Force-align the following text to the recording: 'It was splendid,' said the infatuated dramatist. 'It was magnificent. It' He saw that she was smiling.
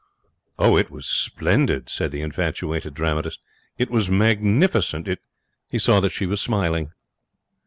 'It 0.59 0.89
was 0.89 1.05
splendid,' 1.05 1.87
said 1.87 2.09
the 2.09 2.21
infatuated 2.21 2.95
dramatist. 2.95 3.39
'It 3.77 3.91
was 3.91 4.09
magnificent. 4.09 5.07
It' 5.07 5.19
He 5.71 5.77
saw 5.77 5.99
that 5.99 6.09
she 6.11 6.25
was 6.25 6.41
smiling. 6.41 6.91